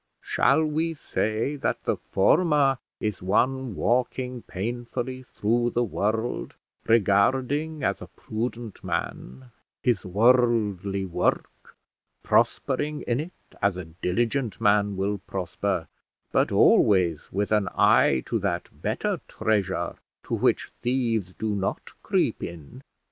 Shall 0.23 0.63
we 0.65 0.95
say 0.95 1.57
that 1.57 1.83
the 1.83 1.95
former 1.95 2.79
is 2.99 3.21
one 3.21 3.75
walking 3.75 4.41
painfully 4.41 5.21
through 5.21 5.73
the 5.75 5.83
world, 5.83 6.55
regarding, 6.87 7.83
as 7.83 8.01
a 8.01 8.07
prudent 8.07 8.83
man, 8.83 9.51
his 9.83 10.03
worldly 10.03 11.05
work, 11.05 11.75
prospering 12.23 13.03
in 13.03 13.19
it 13.19 13.33
as 13.61 13.77
a 13.77 13.85
diligent 13.85 14.59
man 14.59 14.97
will 14.97 15.19
prosper, 15.19 15.87
but 16.31 16.51
always 16.51 17.31
with 17.31 17.51
an 17.51 17.69
eye 17.75 18.23
to 18.25 18.39
that 18.39 18.69
better 18.73 19.21
treasure 19.27 19.97
to 20.23 20.33
which 20.33 20.71
thieves 20.81 21.31
do 21.33 21.49
not 21.53 21.91
creep 22.01 22.41
in? 22.41 22.81